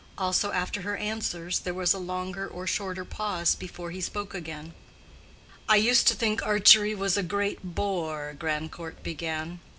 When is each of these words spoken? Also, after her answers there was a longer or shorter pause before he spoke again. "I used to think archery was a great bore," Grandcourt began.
Also, 0.17 0.51
after 0.51 0.81
her 0.81 0.97
answers 0.97 1.59
there 1.59 1.75
was 1.75 1.93
a 1.93 1.99
longer 1.99 2.47
or 2.47 2.65
shorter 2.65 3.05
pause 3.05 3.53
before 3.53 3.91
he 3.91 4.01
spoke 4.01 4.33
again. 4.33 4.73
"I 5.69 5.75
used 5.75 6.07
to 6.07 6.15
think 6.15 6.41
archery 6.43 6.95
was 6.95 7.17
a 7.17 7.21
great 7.21 7.59
bore," 7.75 8.33
Grandcourt 8.39 9.03
began. 9.03 9.59